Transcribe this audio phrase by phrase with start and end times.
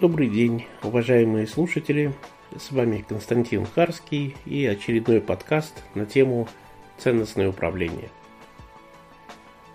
[0.00, 2.14] Добрый день, уважаемые слушатели.
[2.58, 6.48] С вами Константин Харский и очередной подкаст на тему
[6.96, 8.08] «Ценностное управление».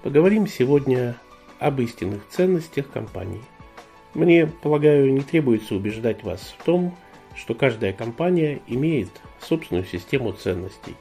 [0.01, 1.15] Поговорим сегодня
[1.59, 3.43] об истинных ценностях компании.
[4.15, 6.97] Мне, полагаю, не требуется убеждать вас в том,
[7.35, 10.95] что каждая компания имеет собственную систему ценностей.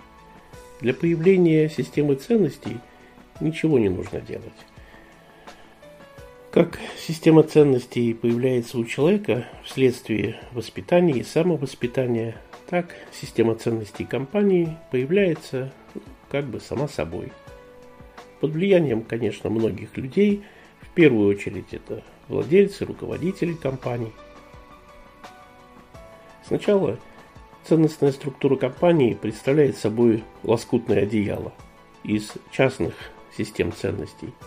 [0.82, 2.76] Для появления системы ценностей
[3.40, 4.52] ничего не нужно делать.
[6.54, 12.36] Как система ценностей появляется у человека вследствие воспитания и самовоспитания,
[12.68, 17.32] так система ценностей компании появляется ну, как бы сама собой.
[18.38, 20.44] Под влиянием, конечно, многих людей,
[20.80, 24.12] в первую очередь это владельцы, руководители компаний.
[26.46, 27.00] Сначала
[27.64, 31.52] ценностная структура компании представляет собой лоскутное одеяло
[32.04, 32.94] из частных
[33.36, 34.28] систем ценностей–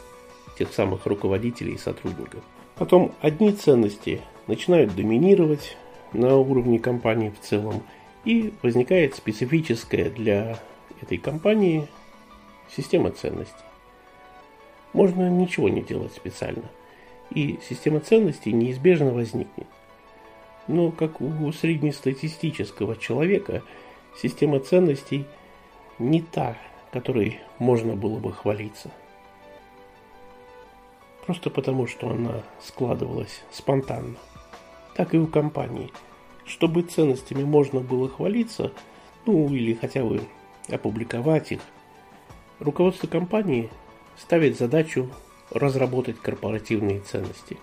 [0.57, 2.43] тех самых руководителей и сотрудников.
[2.75, 5.77] Потом одни ценности начинают доминировать
[6.13, 7.83] на уровне компании в целом,
[8.25, 10.59] и возникает специфическая для
[11.01, 11.87] этой компании
[12.75, 13.55] система ценностей.
[14.91, 16.65] Можно ничего не делать специально,
[17.29, 19.67] и система ценностей неизбежно возникнет.
[20.67, 23.63] Но как у среднестатистического человека,
[24.21, 25.25] система ценностей
[25.97, 26.57] не та,
[26.91, 28.91] которой можно было бы хвалиться
[31.27, 34.15] просто потому, что она складывалась спонтанно.
[34.95, 35.91] Так и у компании.
[36.45, 38.71] Чтобы ценностями можно было хвалиться,
[39.25, 40.21] ну или хотя бы
[40.69, 41.59] опубликовать их,
[42.59, 43.69] руководство компании
[44.17, 45.09] ставит задачу
[45.51, 47.57] разработать корпоративные ценности.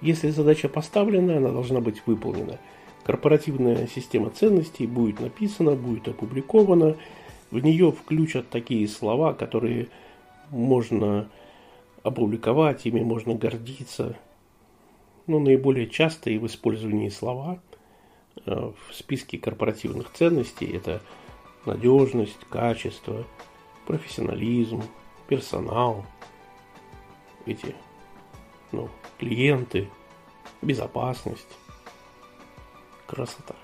[0.00, 2.60] Если задача поставлена, она должна быть выполнена.
[3.02, 6.96] Корпоративная система ценностей будет написана, будет опубликована.
[7.50, 9.88] В нее включат такие слова, которые
[10.50, 11.28] можно
[12.04, 14.16] опубликовать, ими можно гордиться.
[15.26, 17.58] Но наиболее частые в использовании слова
[18.46, 21.02] э, в списке корпоративных ценностей это
[21.64, 23.24] надежность, качество,
[23.86, 24.82] профессионализм,
[25.28, 26.04] персонал,
[27.46, 27.74] эти
[28.70, 29.88] ну, клиенты,
[30.60, 31.48] безопасность,
[33.06, 33.56] красота.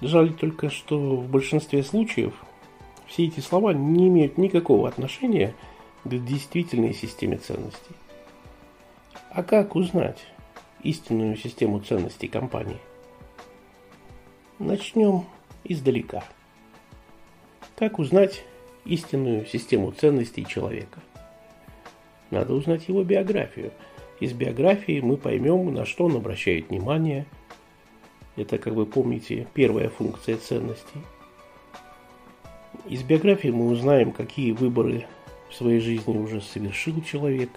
[0.00, 2.34] Жаль только, что в большинстве случаев
[3.06, 5.71] все эти слова не имеют никакого отношения к
[6.04, 7.94] к действительной системе ценностей.
[9.30, 10.18] А как узнать
[10.82, 12.78] истинную систему ценностей компании?
[14.58, 15.24] Начнем
[15.64, 16.24] издалека.
[17.76, 18.44] Как узнать
[18.84, 21.00] истинную систему ценностей человека?
[22.30, 23.72] Надо узнать его биографию.
[24.20, 27.26] Из биографии мы поймем, на что он обращает внимание.
[28.36, 31.00] Это, как вы помните, первая функция ценностей.
[32.86, 35.06] Из биографии мы узнаем, какие выборы
[35.52, 37.50] в своей жизни уже совершил человек.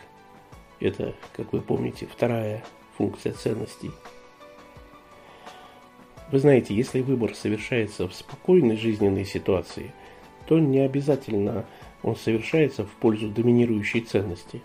[0.80, 2.64] Это, как вы помните, вторая
[2.98, 3.92] функция ценностей.
[6.32, 9.94] Вы знаете, если выбор совершается в спокойной жизненной ситуации,
[10.48, 11.66] то не обязательно
[12.04, 14.62] он совершается в пользу доминирующей ценности.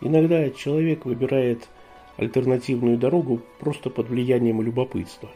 [0.00, 1.68] Иногда человек выбирает
[2.16, 5.30] альтернативную дорогу просто под влиянием любопытства,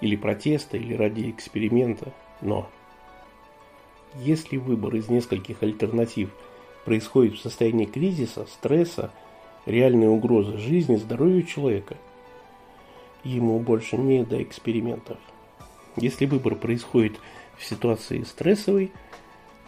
[0.00, 2.68] или протеста, или ради эксперимента, но
[4.16, 6.30] если выбор из нескольких альтернатив
[6.84, 9.10] происходит в состоянии кризиса, стресса,
[9.66, 11.96] реальной угрозы жизни, здоровью человека,
[13.24, 15.18] ему больше не до экспериментов.
[15.96, 17.18] Если выбор происходит
[17.56, 18.90] в ситуации стрессовой,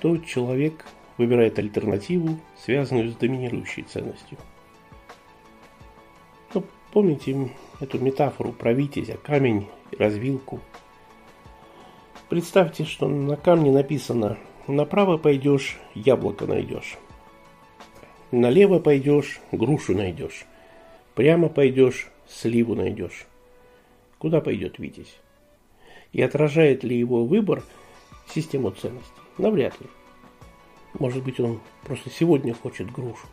[0.01, 0.85] то человек
[1.17, 4.39] выбирает альтернативу, связанную с доминирующей ценностью.
[6.53, 7.51] Ну, помните
[7.81, 10.61] эту метафору про витязя, камень развилку–
[12.29, 16.97] Представьте, что на камне написано «Направо пойдешь, яблоко найдешь».
[18.31, 20.47] Налево пойдешь, грушу найдешь.
[21.15, 23.27] Прямо пойдешь, сливу найдешь.
[24.19, 25.21] Куда пойдет Витязь?
[26.13, 27.63] И отражает ли его выбор
[28.35, 29.13] систему ценностей?
[29.39, 29.87] Навряд ли.
[30.99, 33.27] Может быть, он просто сегодня хочет грушу.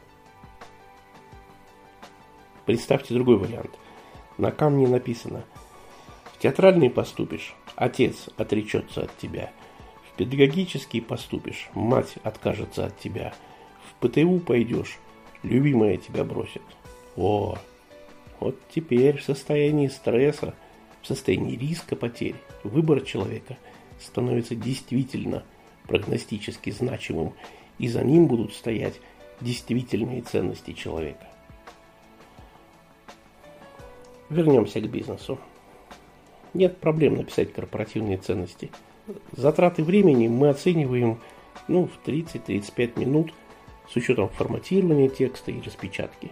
[2.65, 3.71] Представьте другой вариант.
[4.37, 5.45] На камне написано
[6.33, 9.51] «В театральный поступишь, Отец отречется от тебя.
[10.05, 13.33] В педагогический поступишь, мать откажется от тебя.
[13.89, 14.97] В ПТУ пойдешь,
[15.43, 16.61] любимая тебя бросит.
[17.15, 17.57] О,
[18.39, 20.53] вот теперь в состоянии стресса,
[21.01, 23.57] в состоянии риска потерь, выбор человека
[23.99, 25.43] становится действительно
[25.87, 27.33] прогностически значимым,
[27.79, 28.99] и за ним будут стоять
[29.39, 31.27] действительные ценности человека.
[34.29, 35.39] Вернемся к бизнесу
[36.53, 38.71] нет проблем написать корпоративные ценности.
[39.31, 41.19] Затраты времени мы оцениваем
[41.67, 43.33] ну, в 30-35 минут
[43.89, 46.31] с учетом форматирования текста и распечатки.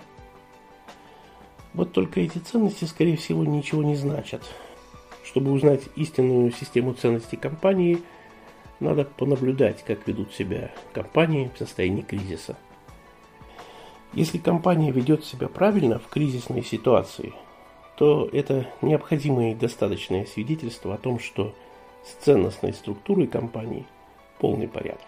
[1.73, 4.41] Вот только эти ценности, скорее всего, ничего не значат.
[5.23, 8.01] Чтобы узнать истинную систему ценностей компании,
[8.79, 12.57] надо понаблюдать, как ведут себя компании в состоянии кризиса.
[14.13, 17.33] Если компания ведет себя правильно в кризисной ситуации,
[17.99, 21.53] то это необходимое и достаточное свидетельство о том, что
[22.05, 23.85] с ценностной структурой компании
[24.37, 25.05] полный порядок.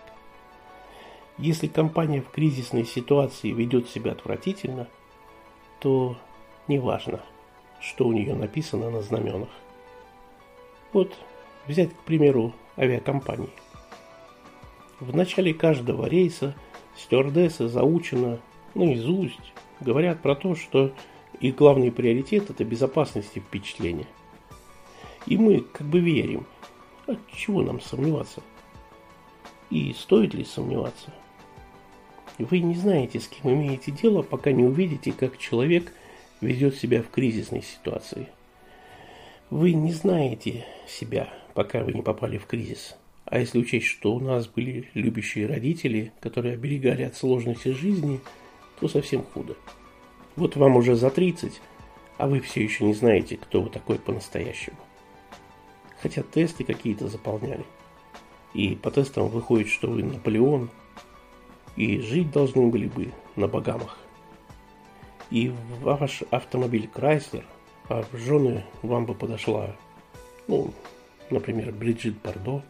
[1.38, 4.90] Если компания в кризисной ситуации ведет себя отвратительно,
[5.80, 6.18] то
[6.68, 7.22] неважно,
[7.80, 9.48] что у нее написано на знаменах.
[10.92, 11.14] Вот
[11.68, 13.52] взять, к примеру, авиакомпании.
[15.00, 16.56] В начале каждого рейса
[16.98, 18.40] стюардессы заучено
[18.76, 20.92] наизусть говорят про то, что
[21.39, 24.07] их главный приоритет– это безопасность и впечатление.
[25.25, 26.45] И мы как бы верим.
[27.07, 28.42] А чего нам сомневаться?
[29.69, 31.13] И стоит ли сомневаться?
[32.38, 35.94] Вы не знаете, с кем имеете дело, пока не увидите, как человек
[36.42, 38.27] ведет себя в кризисной ситуации.
[39.50, 42.95] Вы не знаете себя, пока вы не попали в кризис.
[43.25, 48.19] А если учесть, что у нас были любящие родители, которые оберегали от сложности жизни,
[48.80, 49.56] то совсем худо.
[50.42, 51.62] Вот вам уже за 30,
[52.18, 54.78] а вы все еще не знаете, кто вы такой по-настоящему.
[56.02, 57.64] Хотя тесты какие-то заполняли.
[58.56, 60.72] И по тестам выходит, что вы Наполеон,
[61.76, 64.00] и жить должны были бы на Багамах.
[65.30, 67.46] И ваш автомобиль Крайслер,
[67.88, 69.76] а в жены вам бы подошла,
[70.48, 70.74] ну,
[71.30, 72.64] например, Бриджит Бардо.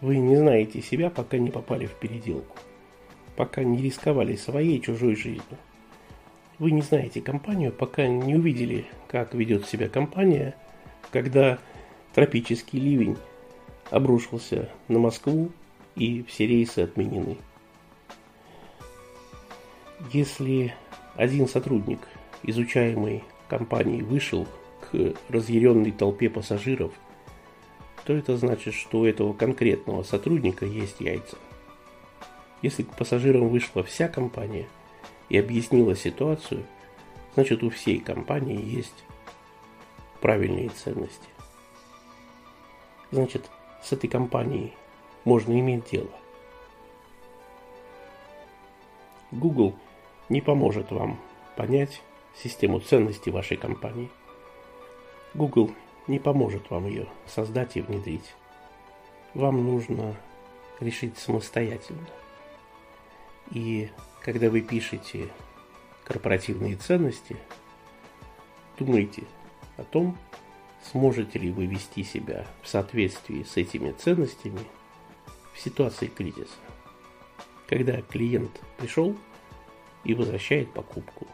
[0.00, 2.56] Вы не знаете себя, пока не попали в переделку,
[3.36, 5.58] пока не рисковали своей чужой жизнью.
[6.58, 10.56] Вы не знаете компанию, пока не увидели, как ведет себя компания,
[11.12, 11.58] когда
[12.14, 13.16] тропический ливень
[13.90, 15.52] обрушился на Москву
[15.94, 17.36] и все рейсы отменены.
[20.12, 20.74] Если
[21.14, 22.00] один сотрудник
[22.42, 24.48] изучаемой компании вышел
[24.80, 26.92] к разъяренной толпе пассажиров,
[28.04, 31.36] то это значит, что у этого конкретного сотрудника есть яйца.
[32.62, 34.66] Если к пассажирам вышла вся компания–
[35.28, 36.64] и объяснила ситуацию,
[37.34, 39.04] значит у всей компании есть
[40.20, 41.28] правильные ценности.
[43.10, 43.48] Значит,
[43.82, 44.74] с этой компанией
[45.24, 46.10] можно иметь дело.
[49.30, 49.74] Google
[50.28, 51.18] не поможет вам
[51.56, 52.02] понять
[52.34, 54.10] систему ценностей вашей компании.
[55.34, 55.70] Google
[56.06, 58.34] не поможет вам ее создать и внедрить.
[59.34, 60.16] Вам нужно
[60.80, 62.06] решить самостоятельно.
[63.50, 63.90] И
[64.22, 65.28] когда вы пишете
[66.04, 67.36] корпоративные ценности,
[68.78, 69.24] думайте
[69.76, 70.18] о том,
[70.90, 74.60] сможете ли вы вести себя в соответствии с этими ценностями
[75.54, 76.56] в ситуации кризиса.
[77.66, 79.16] Когда клиент пришел
[80.04, 81.26] и возвращает покупку,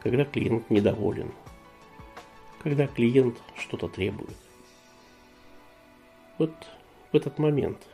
[0.00, 1.32] когда клиент недоволен,
[2.62, 4.36] когда клиент что-то требует.
[6.38, 6.52] Вот
[7.12, 7.86] в этот момент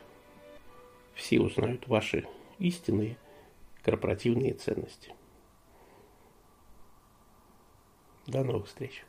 [1.15, 2.27] все узнают ваши
[2.59, 3.17] истинные
[3.83, 5.15] корпоративные ценности.
[8.27, 9.05] До новых встреч!